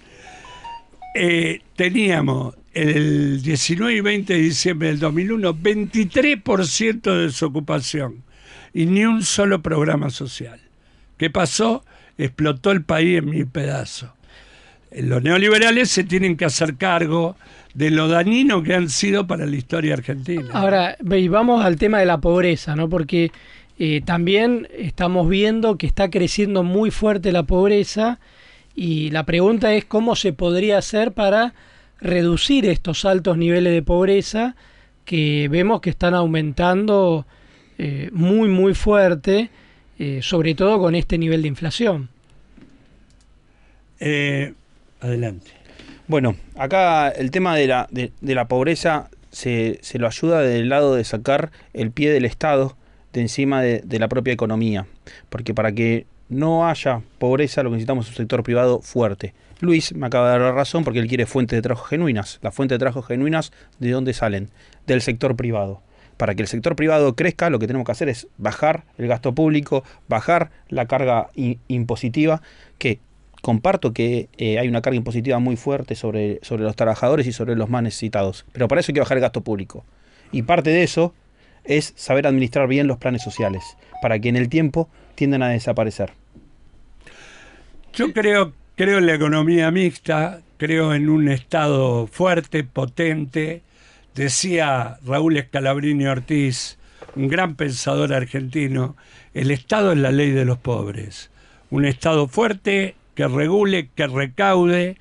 [1.14, 8.24] eh, teníamos el 19 y 20 de diciembre del 2001 23% de desocupación
[8.74, 10.60] y ni un solo programa social.
[11.18, 11.84] ¿Qué pasó?
[12.18, 14.12] Explotó el país en mil pedazos.
[14.92, 17.36] Eh, los neoliberales se tienen que hacer cargo
[17.74, 20.50] de lo dañino que han sido para la historia argentina.
[20.54, 22.90] Ahora, vamos al tema de la pobreza, ¿no?
[22.90, 23.32] Porque
[23.78, 28.20] eh, también estamos viendo que está creciendo muy fuerte la pobreza
[28.76, 31.54] y la pregunta es cómo se podría hacer para
[32.00, 34.56] reducir estos altos niveles de pobreza
[35.06, 37.26] que vemos que están aumentando
[37.78, 39.50] eh, muy muy fuerte,
[39.98, 42.10] eh, sobre todo con este nivel de inflación.
[45.02, 45.52] adelante.
[46.08, 50.96] Bueno, acá el tema de la, de, la pobreza se, se, lo ayuda del lado
[50.96, 52.76] de sacar el pie del Estado
[53.14, 54.88] de encima de, la propia economía.
[55.30, 59.34] Porque para que no haya pobreza lo que necesitamos es un sector privado fuerte.
[59.60, 62.40] Luis me acaba de dar la razón porque él quiere fuentes de trabajo genuinas.
[62.42, 64.50] Las fuentes de trabajo genuinas, ¿de dónde salen?
[64.88, 65.82] Del sector privado.
[66.16, 69.34] Para que el sector privado crezca, lo que tenemos que hacer es bajar el gasto
[69.34, 71.30] público, bajar la carga
[71.68, 72.42] impositiva,
[72.78, 73.00] que
[73.42, 77.56] comparto que eh, hay una carga impositiva muy fuerte sobre, sobre los trabajadores y sobre
[77.56, 78.46] los más necesitados.
[78.52, 79.86] Pero para eso hay que bajar el gasto público.
[80.32, 81.14] Y parte de eso
[81.64, 83.64] es saber administrar bien los planes sociales,
[84.02, 84.90] para que en el tiempo
[85.20, 86.14] tiendan a desaparecer.
[87.94, 93.62] Yo creo, creo en la economía mixta, creo en un Estado fuerte, potente.
[94.16, 96.78] Decía Raúl Escalabrini Ortiz,
[97.18, 98.96] un gran pensador argentino,
[99.34, 101.32] el Estado es la ley de los pobres.
[101.70, 104.96] Un Estado fuerte que regule, que recaude,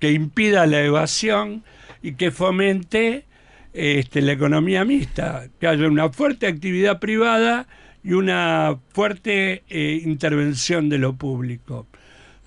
[0.00, 1.62] que impida la evasión
[2.02, 3.24] y que fomente
[3.72, 7.68] este, la economía mixta, que haya una fuerte actividad privada
[8.02, 11.86] y una fuerte eh, intervención de lo público.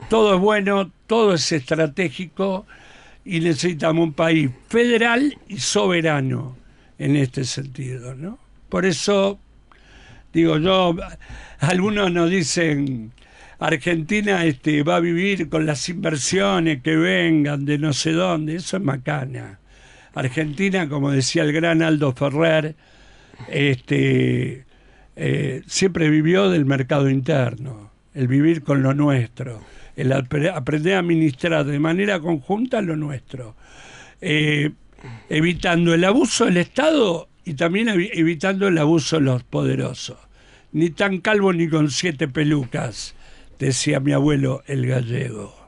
[0.10, 2.66] Todo es bueno, todo es estratégico
[3.24, 6.58] y necesitamos un país federal y soberano
[6.98, 8.40] en este sentido, ¿no?
[8.70, 9.40] Por eso
[10.34, 10.96] digo yo,
[11.60, 13.12] algunos nos dicen
[13.60, 18.78] Argentina este, va a vivir con las inversiones que vengan de no sé dónde, eso
[18.78, 19.60] es macana.
[20.16, 22.76] Argentina, como decía el gran Aldo Ferrer,
[23.48, 24.66] este,
[25.16, 29.62] eh, siempre vivió del mercado interno, el vivir con lo nuestro,
[29.96, 33.56] el aprender a administrar de manera conjunta lo nuestro,
[34.22, 34.72] eh,
[35.30, 40.18] evitando el abuso del Estado y también evitando el abuso de los poderosos.
[40.72, 43.14] Ni tan calvo ni con siete pelucas,
[43.60, 45.63] decía mi abuelo el gallego.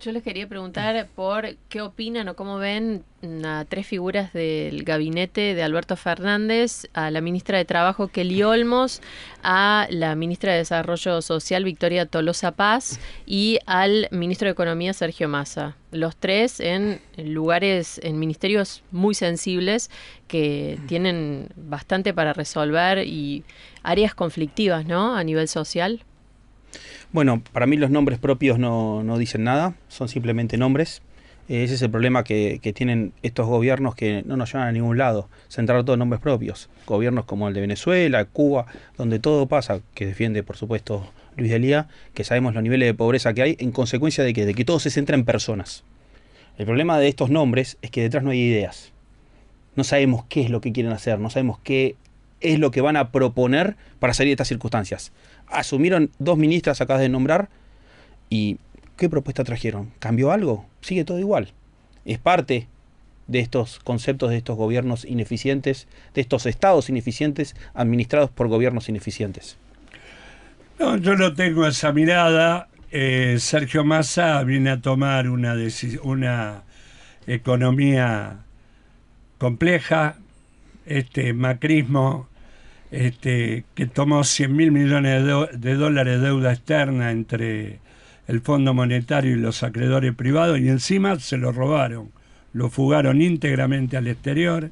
[0.00, 3.04] Yo les quería preguntar por qué opinan o cómo ven
[3.44, 9.02] a tres figuras del gabinete de Alberto Fernández, a la ministra de Trabajo Kelly Olmos,
[9.42, 15.28] a la ministra de Desarrollo Social Victoria Tolosa Paz y al ministro de Economía Sergio
[15.28, 15.76] Massa.
[15.90, 19.90] Los tres en lugares, en ministerios muy sensibles
[20.28, 23.44] que tienen bastante para resolver y
[23.82, 25.14] áreas conflictivas, ¿no?
[25.14, 26.06] A nivel social.
[27.12, 31.02] Bueno, para mí los nombres propios no, dicen nada, son simplemente nombres.
[31.48, 35.28] Ese es el problema que, tienen estos gobiernos que no nos llevan a ningún lado,
[35.48, 36.70] centrar todos nombres propios.
[36.86, 41.04] Gobiernos como el de Venezuela, Cuba, donde todo pasa, que defiende por supuesto
[41.36, 44.54] Luis Delía, que sabemos los niveles de pobreza que hay en consecuencia de que, de
[44.54, 45.82] que todo se centra en personas.
[46.58, 48.92] El problema de estos nombres es que detrás no hay ideas.
[49.74, 51.96] No sabemos qué es lo que quieren hacer, no sabemos qué
[52.40, 55.10] es lo que van a proponer para salir de estas circunstancias
[55.50, 57.48] asumieron dos ministras acabas de nombrar
[58.28, 58.58] y
[58.96, 59.92] ¿qué propuesta trajeron?
[59.98, 60.66] ¿Cambió algo?
[60.80, 61.52] Sigue todo igual.
[62.04, 62.68] Es parte
[63.26, 69.56] de estos conceptos de estos gobiernos ineficientes, de estos estados ineficientes administrados por gobiernos ineficientes.
[70.78, 72.68] No, yo no tengo esa mirada.
[72.90, 76.64] Eh, Sergio Massa viene a tomar una
[77.26, 78.38] economía
[79.38, 80.16] compleja,
[80.86, 82.29] este macrismo
[82.90, 85.24] este, que tomó 100 mil millones
[85.60, 87.80] de, dólares de deuda externa entre
[88.26, 92.10] el Fondo Monetario y los acreedores privados y encima se lo robaron,
[92.52, 94.70] lo fugaron íntegramente al exterior,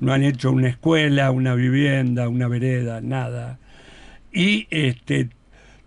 [0.00, 3.58] no han hecho una escuela, una vivienda, una vereda, nada.
[4.32, 5.30] Y este,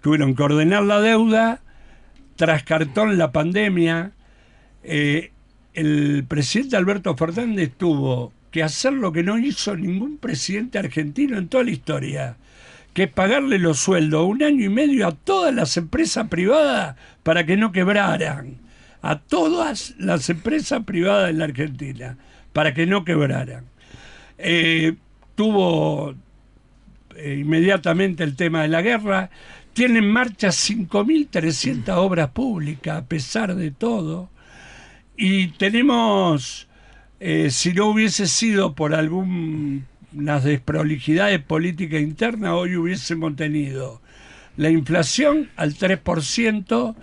[0.02, 1.62] tuvieron que ordenar la deuda,
[2.36, 4.14] tras cartón la pandemia.
[4.84, 5.32] Eh,
[5.74, 11.48] el presidente Alberto Fernández tuvo que hacer lo que no hizo ningún presidente argentino en
[11.48, 12.38] toda la historia,
[12.94, 17.46] que es pagarle los sueldos un año y medio a todas las empresas privadas para
[17.46, 18.58] que no quebraran,
[19.02, 22.18] a todas las empresas privadas en la Argentina,
[22.54, 23.66] para que no quebraran.
[24.38, 24.96] Eh,
[25.36, 26.16] tuvo
[27.16, 29.30] eh, inmediatamente el tema de la guerra,
[29.74, 34.30] tiene en marcha 5.300 obras públicas a pesar de todo,
[35.16, 36.69] y tenemos
[37.20, 39.84] eh, si no hubiese sido por algunas
[40.44, 44.02] desprolijidades políticas internas, hoy hubiésemos tenido
[44.58, 46.96] la inflación al 3%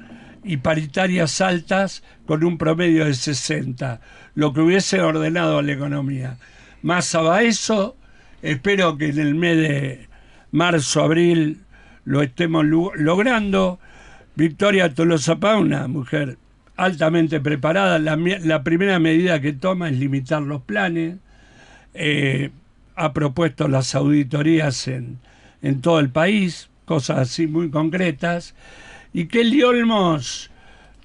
[0.44, 4.00] y paritarias altas con un promedio de 60,
[4.34, 6.38] lo que hubiese ordenado a la economía.
[6.82, 7.96] Más a eso,
[8.42, 10.08] espero que en el mes de,
[10.50, 11.60] marzo, abril
[12.04, 13.78] lo estemos logrando.
[14.34, 16.38] Victoria Tolosa Paz, una mujer
[16.76, 17.98] altamente preparada.
[17.98, 21.16] La, primera medida que toma es limitar los planes.
[21.94, 22.50] Eh,
[22.94, 25.18] ha propuesto las auditorías en,
[25.62, 28.54] en todo el país, cosas así muy concretas.
[29.12, 30.50] Y Kelly Olmos,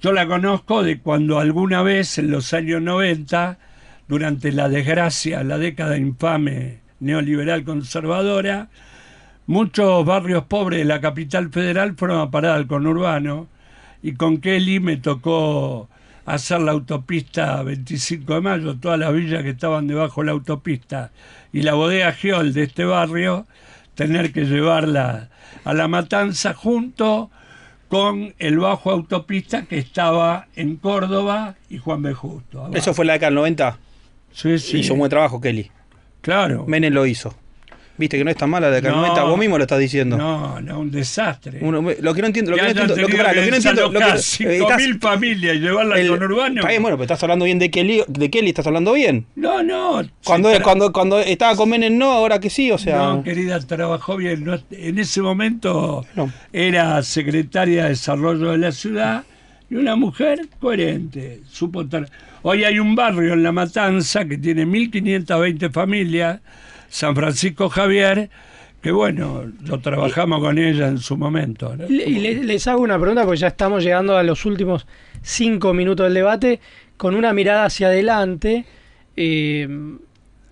[0.00, 3.58] yo la conozco de cuando alguna vez en los años 90,
[4.08, 8.68] durante la desgracia, la década infame neoliberal conservadora,
[9.46, 13.48] muchos barrios pobres de la capital federal fueron a parar al conurbano
[14.02, 15.88] y con Kelly me tocó
[16.26, 21.10] hacer la autopista 25 de mayo, todas las villas que estaban debajo de la autopista
[21.52, 23.46] y la bodega Giol de este barrio,
[23.94, 25.28] tener que llevarla
[25.64, 27.30] a la matanza junto
[27.88, 32.14] con el bajo autopista que estaba en Córdoba y Juan B.
[32.14, 32.60] Justo.
[32.60, 32.74] abajo.
[32.74, 33.78] Eso fue la década del 90.
[34.32, 34.78] Sí, sí.
[34.78, 35.70] Hizo un buen trabajo, Kelly.
[36.22, 36.64] Claro.
[36.66, 37.34] Menem lo hizo.
[37.98, 39.06] Viste que no es tan mala la década del No.
[39.08, 39.24] 90.
[39.30, 40.16] Vos mismo lo estás diciendo.
[40.16, 41.58] No, no, un desastre.
[41.60, 43.50] Uno- lo que no entiendo, lo que no entiendo, lo que, tenido pará, lo que
[43.50, 46.54] no entiendo, lo que, desalojar estás- 5.000 familias y llevarla al conurbano.
[46.60, 49.26] Está bien, bueno, pero estás hablando bien de Kelly, de Kelly estás hablando bien.
[49.36, 50.02] No, no.
[50.24, 52.96] Cuando, tra- cuando, cuando estaba con Menem no, ahora que sí, o sea.
[52.96, 54.44] No, querida, trabajó bien.
[54.44, 56.32] No, en ese momento No.
[56.52, 59.24] era secretaria de Desarrollo de la ciudad
[59.70, 61.40] y una mujer coherente.
[61.50, 61.84] Supo
[62.44, 66.40] Hoy hay un barrio en La Matanza que tiene 1.520 familias,
[66.92, 68.28] San Francisco Javier,
[68.82, 71.74] que bueno, lo trabajamos con ella en su momento.
[71.74, 71.86] ¿no?
[71.86, 74.86] Y le- les hago una pregunta porque ya estamos llegando a los últimos
[75.22, 76.60] cinco minutos del debate
[76.98, 78.66] con una mirada hacia adelante.
[79.16, 79.66] eh,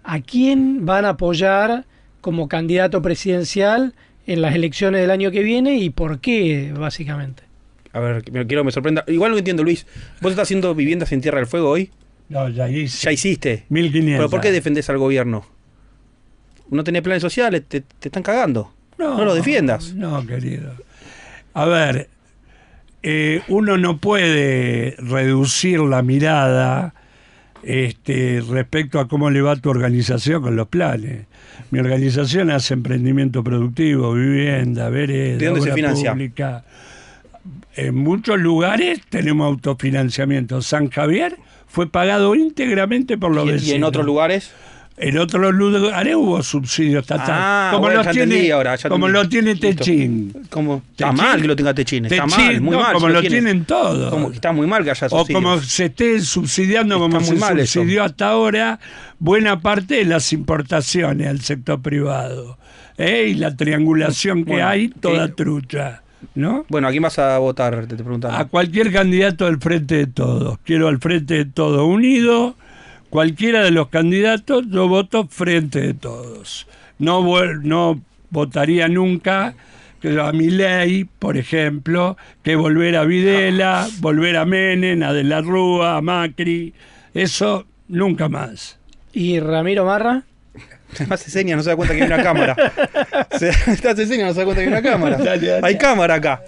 [0.03, 1.85] ¿A quién van a apoyar
[2.23, 3.95] como candidato presidencial
[4.27, 7.43] en las elecciones del año que viene y por qué, básicamente?
[7.93, 9.05] A ver, me quiero me sorprenda.
[9.09, 9.87] Igual no entiendo, Luis.
[10.23, 11.91] ¿Vos estás haciendo viviendas en Tierra del Fuego hoy?
[12.31, 13.05] No, ya hice.
[13.05, 13.65] Ya hiciste.
[13.69, 14.17] 1.500.
[14.17, 15.45] ¿Pero por qué defendés al gobierno?
[16.71, 18.73] No tenés planes sociales, te, te están cagando.
[18.99, 19.95] No lo defiendas.
[19.95, 20.73] No, querido.
[21.55, 22.09] A ver,
[23.03, 26.95] eh, uno no puede reducir la mirada
[27.63, 31.27] este, respecto a cómo le va tu organización con los planes.
[31.71, 36.13] Mi organización hace emprendimiento productivo, vivienda, vereda, ¿De dónde se obra financia?
[36.13, 36.65] pública.
[37.77, 40.61] En muchos lugares tenemos autofinanciamiento.
[40.63, 43.77] San Javier fue pagado íntegramente por los Y, y vecinos.
[43.77, 44.53] en otros lugares.
[45.03, 47.27] En otros lugares hubo subsidio estatal.
[47.31, 49.55] Ah, como bueno, lo tiene, ahora, como lo tiene.
[49.57, 50.31] Techín.
[50.51, 52.05] Como, está Techín- mal que lo tenga Techín.
[52.05, 52.93] Está Techín, mal, muy no, mal.
[52.93, 53.37] como si lo tiene.
[53.41, 54.11] tienen todos.
[54.11, 55.43] Como- está muy mal que haya O subsidios.
[55.43, 57.81] como se esté subsidiando, como Está muy se mal eso.
[57.81, 58.79] subsidió hasta ahora,
[59.19, 62.59] buena parte de las importaciones al sector privado.
[62.99, 63.29] ¿eh?
[63.31, 66.03] Y la triangulación que Bueno, hay, toda que- trucha.
[66.35, 66.67] ¿No?
[66.69, 67.87] Bueno, ¿a quién vas a votar?
[67.87, 68.39] Te, te preguntaba.
[68.39, 70.59] A cualquier candidato del Frente de Todos.
[70.65, 72.57] Quiero al Frente de Todos unido.
[73.11, 76.69] Cualquiera de los candidatos, yo voto Frente de Todos.
[76.99, 79.55] No, votaría nunca
[80.23, 85.41] a mi ley, por ejemplo, que volver a Videla, volver a Menem, a De la
[85.41, 86.73] Rúa, a Macri.
[87.13, 88.79] Eso nunca más.
[89.13, 90.23] ¿Y Ramiro Marra?
[90.97, 92.57] Además se seña, no se da cuenta que hay una cámara.
[93.39, 93.49] Se,
[93.89, 95.17] hace seña, no se da cuenta que hay una cámara.
[95.17, 95.67] Dale, dale.
[95.67, 96.43] Hay cámara acá.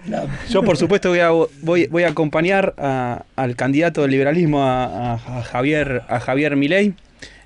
[0.50, 5.12] Yo, por supuesto, voy a, voy, voy a acompañar a- al candidato del liberalismo, a,
[5.14, 6.94] a- a Javier, a Javier Milei.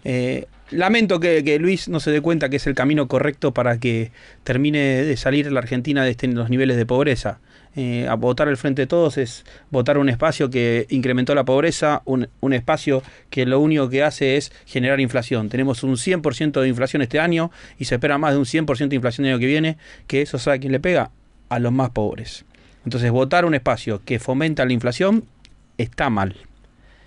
[0.05, 3.79] Eh, lamento que, que Luis no se dé cuenta que es el camino correcto para
[3.79, 4.11] que
[4.45, 7.39] termine de salir la Argentina de este- los niveles de pobreza.
[7.79, 12.01] Eh, a votar el Frente de Todos es votar un espacio que incrementó la pobreza,
[12.07, 15.51] un, un espacio que lo único que hace es generar inflación.
[15.51, 18.97] Tenemos un 100% de inflación este año y se espera más de un 100% de
[18.97, 21.11] inflación el año que viene, que eso sabe quién le pega
[21.51, 22.47] a los más pobres.
[22.87, 25.25] Entonces, votar un espacio que fomenta la inflación
[25.77, 26.35] está mal,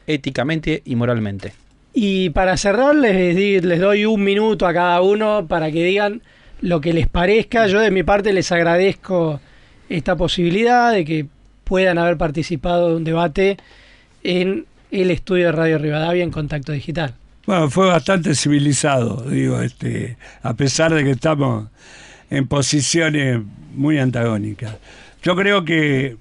[0.06, 1.54] éticamente y moralmente.
[1.94, 6.22] Y para cerrar, les, les doy un minuto a cada uno para que digan
[6.62, 7.66] lo que les parezca.
[7.66, 9.40] Yo de mi parte les agradezco
[9.90, 11.26] esta posibilidad de que
[11.64, 13.58] puedan haber participado de un debate
[14.24, 17.14] en el estudio de Radio Rivadavia en Contacto Digital.
[17.46, 21.68] Bueno, fue bastante civilizado, digo, este, a pesar de que estamos
[22.30, 23.40] en posiciones
[23.76, 24.76] muy antagónicas.
[25.24, 26.18] Yo creo que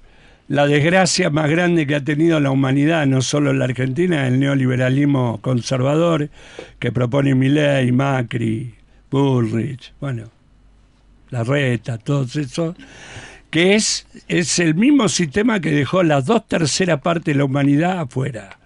[0.47, 4.39] la desgracia más grande que ha tenido la humanidad, no solo la Argentina, es el
[4.39, 6.29] neoliberalismo conservador
[6.79, 8.73] que propone Milei, Macri,
[9.11, 10.23] Bullrich, bueno,
[11.29, 12.75] la reta, todos esos,
[13.49, 17.99] que es, es el mismo sistema que dejó las dos terceras partes de la humanidad
[17.99, 18.59] afuera.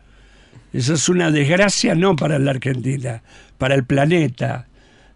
[0.73, 3.21] Eso es una desgracia no para la Argentina,
[3.57, 4.67] para el planeta,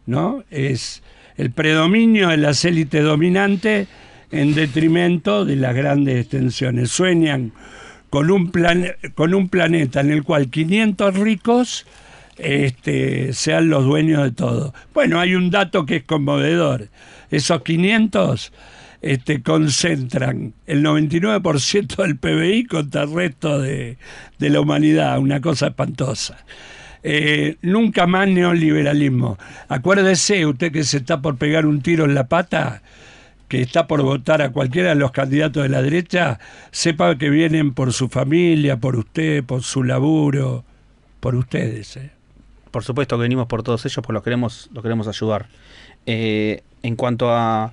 [0.05, 0.43] ¿no?
[0.51, 1.01] Es
[1.35, 3.87] el predominio de las élites dominantes
[4.31, 6.91] en detrimento de las grandes extensiones.
[6.91, 7.51] Sueñan
[8.09, 11.85] con un, plan- con un planeta en el cual 500 ricos
[12.37, 14.73] este, sean los dueños de todo.
[14.93, 16.87] Bueno, hay un dato que es conmovedor.
[17.31, 18.53] Esos 500
[19.01, 23.97] este, concentran el 99% del PBI contra el resto de,
[24.39, 26.37] de la humanidad, una cosa espantosa.
[27.03, 29.37] Eh, nunca más neoliberalismo.
[29.69, 32.81] Acuérdese, usted que se está por pegar un tiro en la pata,
[33.47, 36.39] que está por votar a cualquiera de los candidatos de la derecha,
[36.71, 40.65] sepa que vienen por su familia, por usted, por su laburo,
[41.19, 41.95] por ustedes.
[41.97, 42.11] ¿eh?
[42.71, 45.47] Por supuesto que venimos por todos ellos, pues los queremos, los queremos ayudar.
[46.05, 47.71] Eh, en cuanto a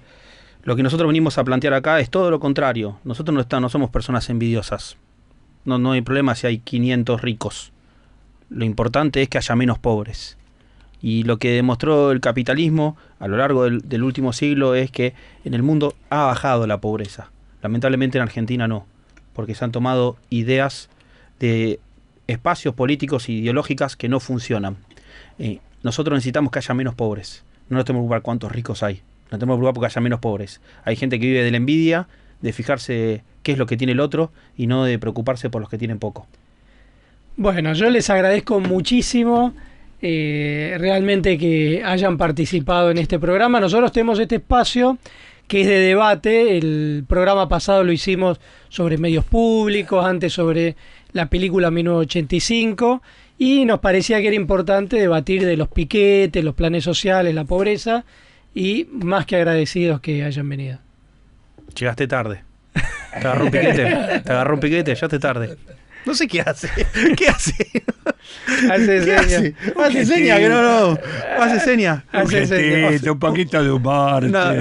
[0.65, 2.99] lo que nosotros venimos a plantear acá, es todo lo contrario.
[3.05, 4.97] Nosotros no, está, no somos personas envidiosas.
[5.67, 7.73] No, no hay problema si hay 500 ricos.
[8.49, 10.39] Lo importante es que haya menos pobres.
[11.03, 15.13] Y lo que demostró el capitalismo a lo largo del, último siglo es que
[15.45, 17.31] en el mundo ha bajado la pobreza.
[17.63, 18.87] Lamentablemente en Argentina no,
[19.35, 20.89] porque se han tomado ideas
[21.41, 21.79] de
[22.27, 24.79] espacios políticos e ideológicas que no funcionan.
[25.39, 27.45] Eh, nosotros necesitamos que haya menos pobres.
[27.69, 29.03] No nos tenemos que preocupar cuántos ricos hay.
[29.31, 30.61] No tenemos preocupar porque haya menos pobres.
[30.85, 32.09] Hay gente que vive de la envidia,
[32.41, 35.71] de fijarse qué es lo que tiene el otro y no de preocuparse por los
[35.71, 36.27] que tienen poco.
[37.37, 39.55] Bueno, yo les agradezco muchísimo
[40.01, 43.61] eh, realmente que hayan participado en este programa.
[43.61, 44.99] Nosotros tenemos este espacio
[45.49, 46.57] que es de debate.
[46.57, 50.77] El programa pasado lo hicimos sobre medios públicos, antes sobre
[51.13, 53.03] la película 1985
[53.39, 58.05] y nos parecía que era importante debatir de los piquetes, los planes sociales, la pobreza
[58.55, 60.79] y más que agradecidos que hayan venido.
[61.77, 62.43] Llegaste tarde.
[62.73, 65.57] Te agarró un piquete, te agarró un piquete, llegaste tarde.
[66.05, 66.69] No sé qué hace.
[67.17, 67.55] ¿Qué hace?
[68.71, 69.25] Hace ¿Qué señas.
[69.25, 69.55] hace?
[69.83, 70.99] Hace seña, que no, no.
[71.41, 72.05] Hace seña.
[72.13, 73.03] Hace señas.
[73.03, 74.25] Un, un poquito de humor.
[74.25, 74.53] No.